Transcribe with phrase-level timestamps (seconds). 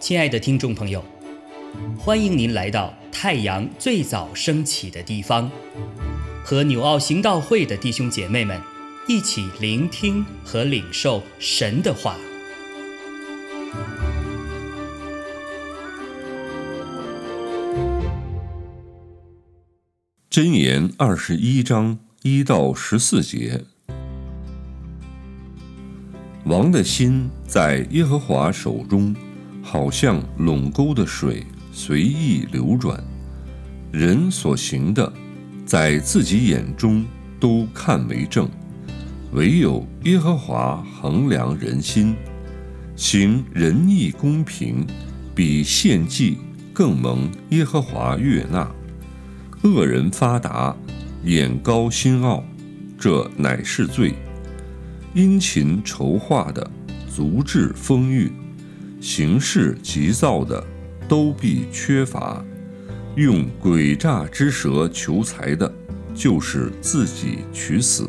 [0.00, 1.04] 亲爱的听众朋友，
[1.96, 5.48] 欢迎您来到太阳最早升起的地方，
[6.42, 8.60] 和纽奥行道会的弟兄姐妹们
[9.06, 12.16] 一起聆听和领受神的话。
[20.28, 23.62] 箴言二十一章一到十四节：
[26.50, 29.14] 王的心在耶和华手中。
[29.62, 32.98] 好像垄沟的水随意流转，
[33.92, 35.12] 人所行的，
[35.66, 37.04] 在自己眼中
[37.38, 38.48] 都看为正，
[39.32, 42.16] 唯有耶和华衡量人心，
[42.96, 44.84] 行仁义公平，
[45.34, 46.38] 比献祭
[46.72, 48.68] 更蒙耶和华悦纳。
[49.62, 50.74] 恶人发达，
[51.24, 52.42] 眼高心傲，
[52.98, 54.14] 这乃是罪。
[55.12, 56.70] 殷勤筹划的，
[57.12, 58.30] 足智丰裕。
[59.00, 60.64] 行事急躁的，
[61.08, 62.44] 都必缺乏；
[63.16, 65.72] 用诡诈之舌求财的，
[66.14, 68.08] 就是自己取死。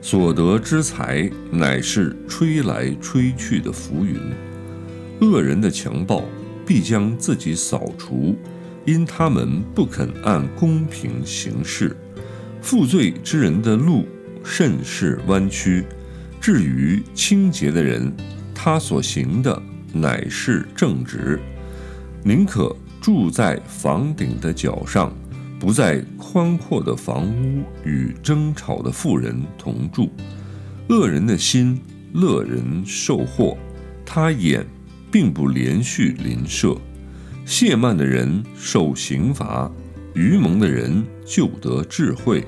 [0.00, 4.18] 所得之财，乃是吹来吹去的浮云。
[5.20, 6.24] 恶人的强暴，
[6.64, 8.34] 必将自己扫除，
[8.86, 11.94] 因他们不肯按公平行事。
[12.62, 14.06] 负罪之人的路，
[14.42, 15.82] 甚是弯曲；
[16.40, 18.12] 至于清洁的人，
[18.54, 19.62] 他所行的。
[19.92, 21.40] 乃是正直，
[22.22, 25.12] 宁可住在房顶的角上，
[25.58, 30.08] 不在宽阔的房屋与争吵的妇人同住。
[30.88, 31.76] 恶人的心
[32.12, 33.58] 乐人受祸，
[34.06, 34.64] 他眼
[35.10, 36.76] 并不连续邻舍。
[37.44, 39.68] 亵慢的人受刑罚，
[40.14, 42.46] 愚蒙的人就得智慧，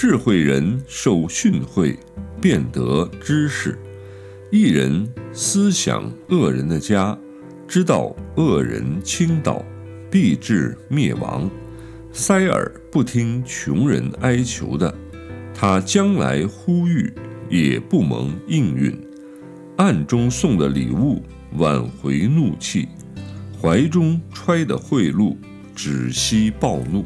[0.00, 1.96] 智慧人受训诲，
[2.40, 3.76] 便得知识。
[4.48, 7.18] 一人思想恶人的家，
[7.66, 9.60] 知道恶人倾倒，
[10.08, 11.50] 必致灭亡。
[12.12, 14.94] 塞耳不听穷人哀求的，
[15.52, 17.12] 他将来呼吁
[17.50, 18.96] 也不蒙应允。
[19.78, 21.20] 暗中送的礼物
[21.56, 22.86] 挽回怒气，
[23.60, 25.36] 怀中揣的贿赂
[25.74, 27.04] 止息暴怒。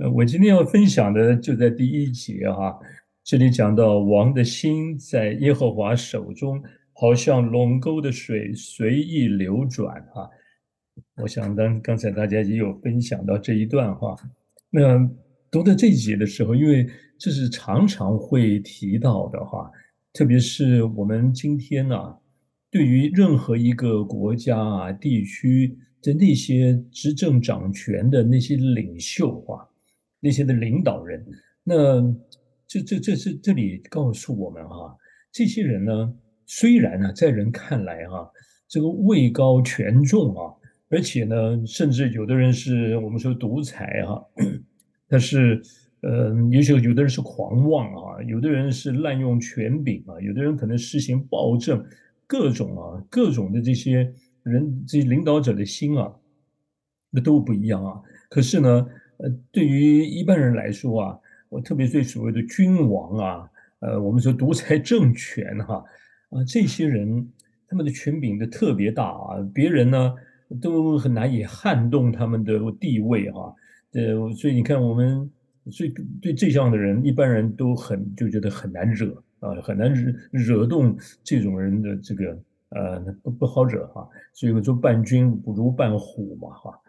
[0.00, 2.74] 呃，我今天要分享的就在第一节哈，
[3.22, 6.58] 这里讲到王的心在耶和华手中，
[6.94, 10.26] 好像龙沟的水随意流转哈。
[11.16, 14.16] 我想当刚才大家也有分享到这一段话，
[14.70, 15.06] 那
[15.50, 16.88] 读到这一节的时候，因为
[17.18, 19.70] 这是常常会提到的话，
[20.14, 22.16] 特别是我们今天呢，
[22.70, 29.68] 对于任何一个国家啊、地区的那些执政掌权的那些领袖啊。
[30.20, 31.26] 那些的领导人，
[31.64, 32.00] 那
[32.66, 34.94] 这这这是这里告诉我们哈，
[35.32, 36.14] 这些人呢，
[36.46, 38.30] 虽然呢，在人看来哈，
[38.68, 40.54] 这个位高权重啊，
[40.90, 44.22] 而且呢，甚至有的人是我们说独裁哈，
[45.08, 45.60] 但是
[46.02, 51.82] 呃，也许有的人是狂妄啊，有的人是滥用权柄啊，有的人可能实行暴政，
[52.26, 56.14] 各种啊，各种的这些人，这些领导者的心啊，
[57.10, 58.00] 那都不一样啊。
[58.28, 58.86] 可是呢。
[59.22, 61.18] 呃，对于一般人来说啊，
[61.50, 63.50] 我特别对所谓的君王啊，
[63.80, 65.84] 呃，我们说独裁政权哈，
[66.30, 67.28] 啊，这些人
[67.68, 70.14] 他们的权柄都特别大啊，别人呢
[70.62, 73.54] 都很难以撼动他们的地位哈。
[73.92, 75.30] 呃，所以你看我们，
[75.70, 75.92] 所以
[76.22, 82.38] 对这样的人，一般人都很就觉得很难惹啊，很难惹惹动这种人的这个
[82.70, 84.08] 呃不不好惹哈。
[84.32, 86.80] 所以我说伴君不如伴虎嘛哈。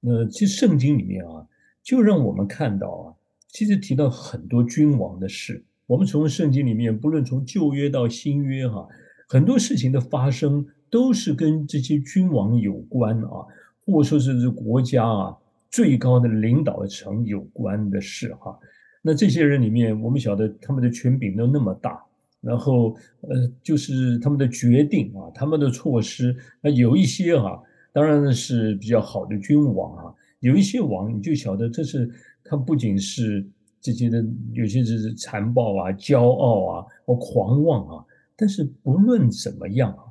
[0.00, 1.46] 那其实圣经里面啊。
[1.88, 3.16] 就让我们看到啊，
[3.48, 5.64] 其实提到很多君王的事。
[5.86, 8.86] 我们从圣经里面，不论从旧约到新约，哈，
[9.26, 13.46] 很多事情的发生都是跟这些君王有关啊，
[13.86, 15.34] 或者说是国家啊
[15.70, 18.58] 最高的领导层有关的事哈。
[19.00, 22.04] 那这些人里面，我们晓得他们的权柄都那么大，
[22.42, 27.62] 然后呃，就是他们的决定啊，他们的措施，那有一些哈，
[27.94, 30.14] 当然是比较好的君王啊。
[30.40, 32.08] 有一些王，你就晓得这是
[32.44, 33.46] 他不仅是
[33.80, 38.04] 这些的，有些是残暴啊、骄傲啊或狂妄啊。
[38.36, 40.04] 但是不论怎么样啊，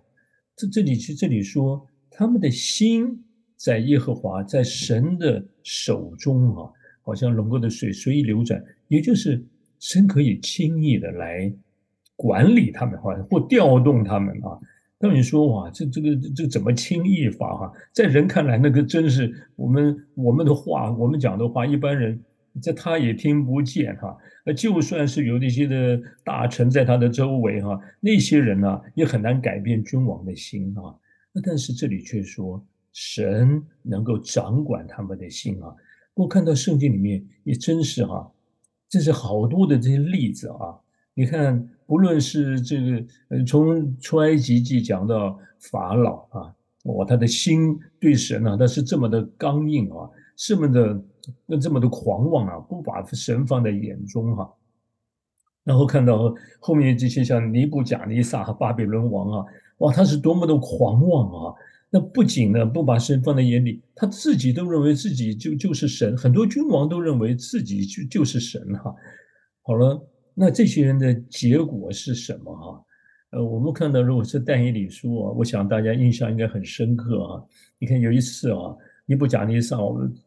[0.55, 3.23] 这这里其实这里说他们的心
[3.55, 6.69] 在耶和华在神的手中啊，
[7.01, 9.41] 好像龙沟的水随意流转，也就是
[9.79, 11.53] 神可以轻易的来
[12.17, 14.59] 管理他们，或或调动他们啊。
[14.99, 17.71] 那你说哇，这这个这怎么轻易法哈？
[17.93, 22.19] 在人看来，那个真是我们我们的话，我们讲的话，一般人
[22.61, 24.17] 在他也听不见哈。
[24.43, 30.95] 那就算是有那些的大臣在他的周围哈，那些人呢也很难改变君王的心啊。
[31.31, 35.75] 那但是这里却说神能够掌管他们的心啊。
[36.15, 38.31] 我看到圣经里面也真是哈，
[38.89, 40.73] 这是好多的这些例子啊。
[41.17, 46.53] 你看，不论是这个，呃，从出埃及记讲到法老啊，
[46.83, 51.03] 哇，他的心对神啊，他是这么的刚硬啊，这么的
[51.47, 54.47] 那这么的狂妄啊，不把神放在眼中哈。
[55.63, 59.45] 然后看到后面这些像尼布甲尼撒和巴比伦王啊，
[59.79, 61.55] 哇，他是多么的狂妄啊！
[61.89, 68.93] 那不仅呢不把神放在眼里，他自己都认为自己就就是神，很多君王都认为自己就就是神哈。
[69.63, 69.99] 好了。
[70.39, 72.83] 那这些人的结果是什么哈？
[73.31, 77.43] 呃，我们看到，如果是但以理书啊，我想大家印象应该很深刻啊。
[77.79, 78.75] 你看有一次啊，
[79.07, 79.77] 尼布甲尼撒，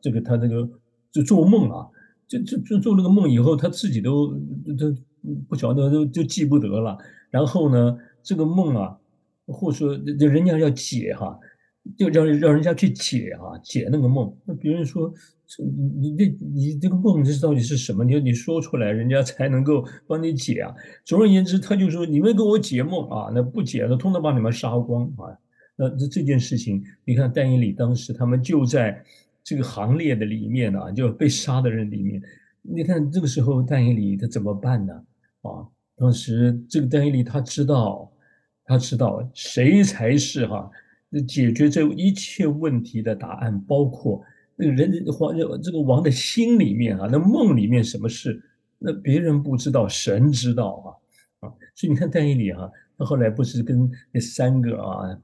[0.00, 0.68] 这个他那个
[1.12, 1.86] 就做梦啊，
[2.26, 4.34] 就就就做那个梦以后，他自己都
[4.76, 4.92] 都
[5.48, 6.98] 不晓得，都就记不得了。
[7.30, 8.98] 然后呢，这个梦啊，
[9.46, 11.38] 或者说人家要解哈。
[11.96, 14.30] 就让让人家去解啊，解那个梦。
[14.44, 15.10] 那别人说，
[15.58, 18.04] 你你这你这个梦这到底是什么？
[18.04, 20.74] 你你说出来，人家才能够帮你解啊。
[21.04, 25.36] 总而言之，他就说你们给我解梦啊，那不解的，通通把你们杀光啊。
[25.74, 29.02] 那这这件事情，你看但以理当时他们就在
[29.42, 32.22] 这个行列的里面呢，就被杀的人里面。
[32.62, 34.92] 你看这个时候但以理他怎么办呢？
[35.42, 35.66] 啊，
[35.96, 38.12] 当时这个但以理他知道，
[38.64, 40.70] 他知道谁才是哈。
[41.26, 44.22] 解决这一切问题的答案，包括
[44.60, 48.38] 那个人皇这个王的心里面啊，那梦里面什么事，
[48.78, 51.00] 那别人不知道，神知道
[51.40, 51.52] 啊啊！
[51.74, 55.18] 所以你看但以理哈，他后来不是跟那三个啊，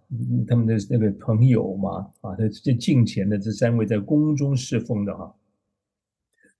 [0.48, 5.34] 他们的那个朋友嘛啊，他这近前的这三位在宫中侍奉的哈，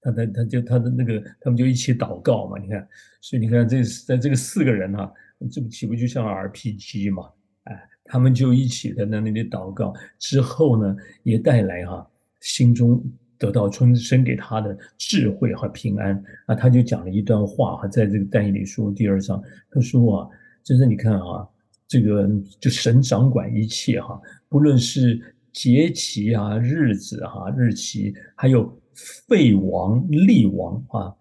[0.03, 2.87] 他他他就他的那个他们就一起祷告嘛，你看，
[3.23, 5.11] 所以你看这在这个四个人哈，
[5.51, 7.31] 这不岂不就像 RPG 嘛？
[7.65, 12.09] 哎他们就一起在那里祷告，之后呢，也带来哈
[12.47, 13.03] 心中
[13.37, 16.55] 得到春生给他的智慧和平安啊。
[16.55, 20.29] 他就讲了一段话哈，在这个但以理书第二章，他说啊，
[20.63, 21.47] 就是你看啊，
[21.89, 25.21] 这个就神掌管一切哈，不论是
[25.53, 28.81] 节期啊、日子哈、日期，还有
[29.29, 31.13] 废王、立王啊，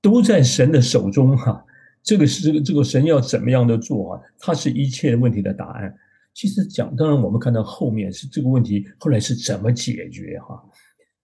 [0.00, 1.64] 都在神的手中哈。
[2.02, 4.20] 这个是这个这个神要怎么样的做啊？
[4.40, 5.94] 他是一切问题的答案。
[6.34, 10.62] 其实讲，当然我们看到后面是这个问题后来是怎么解决哈？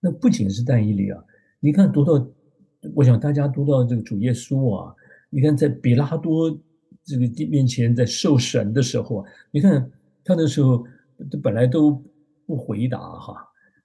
[0.00, 1.19] 那不仅是但以理啊，
[1.60, 2.25] 你看读到，
[2.94, 4.94] 我想大家读到这个主耶稣啊，
[5.31, 6.50] 你看在比拉多
[7.05, 9.90] 这个面前在受审的时候，你看
[10.22, 10.84] 他那时候
[11.43, 11.90] 本来都
[12.46, 13.34] 不回答哈，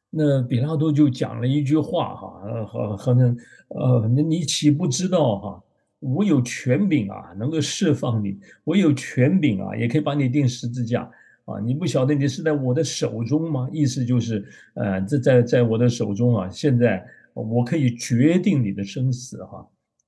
[0.09, 3.35] 那比拉多就讲了一句话哈，好好像
[3.69, 5.63] 呃，那你岂不知道哈？
[6.03, 11.09] 我有权柄啊，能够释放你；我有权柄啊，也可以把你钉十字架
[11.45, 11.59] 啊！
[11.63, 13.69] 你不晓得你是在我的手中吗？
[13.71, 16.50] 意思就是，呃，这在在我的手中啊！
[16.50, 19.65] 现在我可以决定你的生死哈！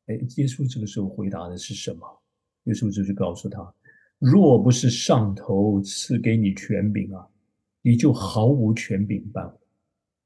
[0.08, 2.06] 哎，耶稣这个时候回答的是什么？
[2.66, 3.74] 耶稣就是告诉他：
[4.20, 7.26] 若不是上头赐给你权柄啊，
[7.82, 9.50] 你就毫无权柄办。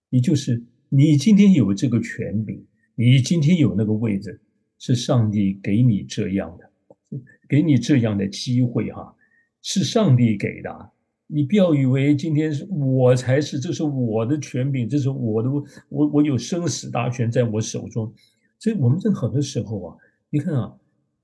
[0.10, 4.42] 你就是你今天有这个权柄，你今天有那个位置。
[4.80, 9.14] 是上帝给你这样的，给你这样的机会哈，
[9.62, 10.92] 是上帝给的。
[11.28, 15.50] 你不要以为今天是我才是，这是我的权柄，这是我的，
[15.90, 18.12] 我我有生死大权在我手中。
[18.58, 19.98] 所以我们在很多时候啊，
[20.32, 20.76] 你看啊，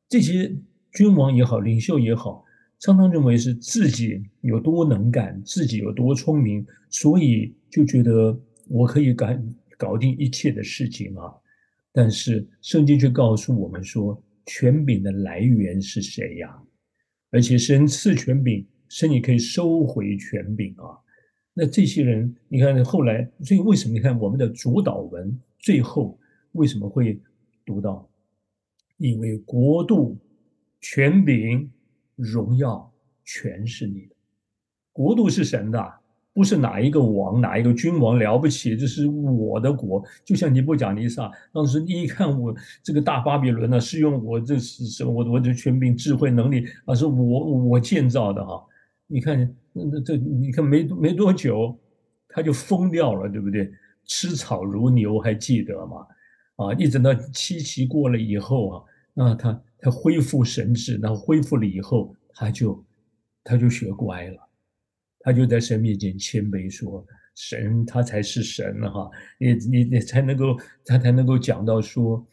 [0.07, 0.55] 这些
[0.91, 2.45] 君王也好，领袖也好，
[2.79, 9.27] 常常认为是自己有多能干，自己有多聪明，所以就觉得我可以搞
[9.77, 11.33] 搞定一切的事情啊。
[11.97, 16.61] 但是圣经却告诉我们说，权柄的来源是谁呀？
[17.31, 20.99] 而且神赐权柄，神也可以收回权柄啊。
[21.53, 26.19] 那这些人，你看后来，所以为什么你看我们的主导文最后
[26.51, 27.17] 为什么会
[27.65, 28.09] 读到？
[28.97, 30.17] 因为国度、
[30.81, 31.71] 权柄、
[32.17, 34.15] 荣耀全是你的，
[34.91, 35.93] 国度是神的。
[36.35, 40.03] 不是哪一个王，哪一个君王了不起，这是我的国。
[40.25, 45.13] 就像尼布甲尼撒当时，你一看我这个大巴比伦呢，是用我这是什么？
[45.13, 48.61] 我我的权柄、智慧、能力啊，是我我建造的哈。
[49.07, 51.73] 你看，那这你看没没多久，
[52.27, 53.71] 他就疯掉了，对不对？
[54.03, 56.05] 吃草如牛，还记得吗？
[56.57, 62.83] 啊，一直到七期过了以后啊，那他他恢复神智，然后恢复了以后，他就
[63.41, 64.44] 他就学乖了。
[65.25, 67.03] 他就在神面前谦卑说
[67.33, 70.55] ：“神他才是神哈，你你你才能够
[70.85, 72.23] 他才能够讲到说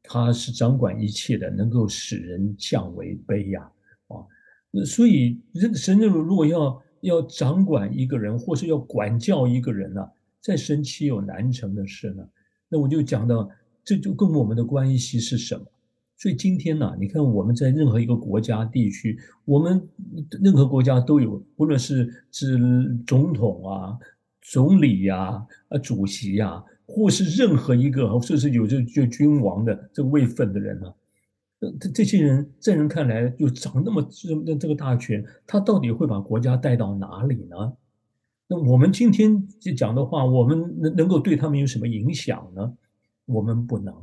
[0.00, 3.62] 他是掌管一切的，能够使人降为卑呀
[4.06, 4.22] 啊！
[4.70, 5.40] 那所以
[5.74, 10.08] 神如如果要要掌管一个人，或是要管教一个人呢，
[10.40, 12.24] 在神岂有难成的事呢？
[12.68, 13.50] 那我就讲到，
[13.82, 15.66] 这就跟我们的关系是什么？”
[16.18, 19.86] 所以今天呢，你看我们在任何一个国家地区，我们
[20.42, 22.58] 任何国家都有，无论是是
[23.06, 23.98] 总统啊、
[24.40, 30.94] 总理呀、啊主席呀，或是任何一个，甚至有这就君王的这个位分的人呢，
[31.78, 37.74] 这这些人在人看来就掌那么这这个大权，他到底会把国家带到哪里呢？
[38.48, 42.72] 那我们今天就讲的话，我们能能够对他们有什么影响呢？
[43.26, 43.94] 我们不能，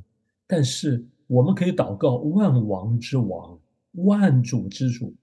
[0.46, 1.04] 但是。
[1.28, 3.60] 我们可以祷告万王之王、
[3.94, 5.14] 万主之主，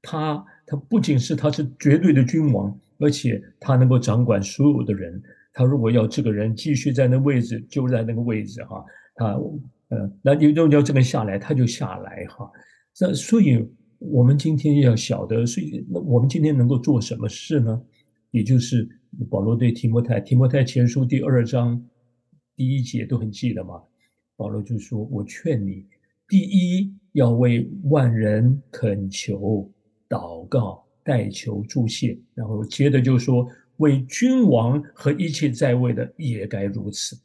[0.00, 5.22] 他他不仅是他是绝对的君王，而且他能够掌管所有的人。
[5.52, 8.82] 他如果要这个人继续在那位置，就在那个位置哈，
[9.14, 9.38] 他
[9.88, 12.50] 呃，那你要要这个下来，他就下来哈。
[12.98, 13.62] 那所以，
[13.98, 17.82] 我们今天要晓得，所以那我们今天能够做什么事呢？
[18.30, 18.88] 也就是
[19.28, 21.84] 保罗对提摩太，提摩太前书第二章
[22.56, 23.82] 第一节都很记得嘛。
[24.36, 25.86] 保罗就说：“我劝你，
[26.26, 29.70] 第一要为万人恳求、
[30.08, 33.46] 祷告、代求、助谢，然后接着就说
[33.76, 37.16] 为君王和一切在位的也该如此，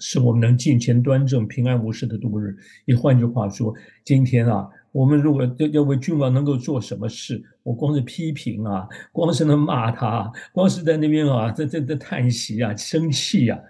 [0.00, 2.56] 使我们能敬虔端正、平安无事的度日。
[2.86, 3.72] 也换句话说，
[4.04, 13.60] 今天啊，我们如果要要为君王能够做什么事，我光是批评啊，光是能骂他，光是在那边啊，在在在叹息啊、生气呀。”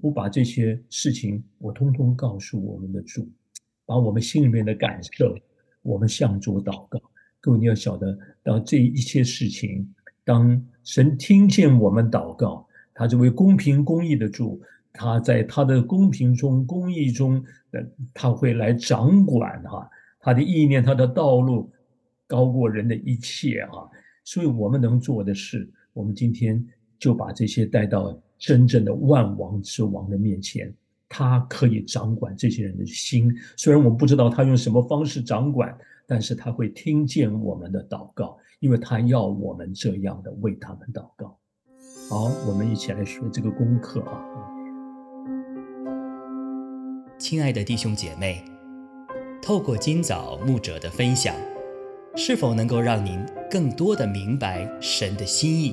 [0.00, 3.28] 不把这些事情，我通通告诉我们的主，
[3.84, 5.36] 把我们心里面的感受，
[5.82, 7.00] 我们向主祷告。
[7.40, 9.92] 各位你要晓得，当这一切事情，
[10.24, 14.62] 当神听见我们祷告，他这位公平公义的主，
[14.92, 17.84] 他在他的公平中、公义中，呃，
[18.14, 21.72] 他会来掌管哈，他的意念、他的道路
[22.28, 23.90] 高过人的一切啊。
[24.24, 26.64] 所以我们能做的是，我们今天
[27.02, 28.16] 就把这些带到。
[28.44, 30.74] 真正的万王之王的面前，
[31.08, 33.32] 他可以掌管这些人的心。
[33.56, 35.72] 虽然我们不知道他用什么方式掌管，
[36.08, 41.38] 但是他会听见我们的祷告，因为他要我们这样的为他们祷告。
[42.10, 44.20] 好，我们一起来学这个功课啊！
[47.16, 48.44] 亲爱的弟兄姐妹，
[49.40, 51.32] 透过今早牧者的分享，
[52.16, 55.72] 是否能够让您更多的明白神的心意？